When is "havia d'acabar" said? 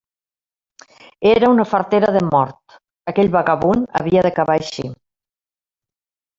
4.03-4.59